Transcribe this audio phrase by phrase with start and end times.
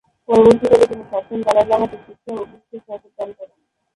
[0.29, 3.59] পরবর্তীকালে তিনি সপ্তম দলাই লামাকে শিক্ষা ও ভিক্ষুর শপথ দান করেন।